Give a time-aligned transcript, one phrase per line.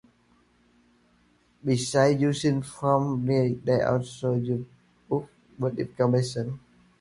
[1.63, 4.65] Besides using formaldehyde, they also used
[5.07, 6.59] borax, but not in combination.